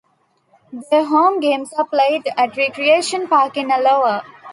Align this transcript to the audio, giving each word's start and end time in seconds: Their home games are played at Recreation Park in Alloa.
Their 0.89 1.05
home 1.05 1.39
games 1.39 1.73
are 1.73 1.85
played 1.85 2.23
at 2.35 2.57
Recreation 2.57 3.27
Park 3.27 3.55
in 3.55 3.69
Alloa. 3.69 4.23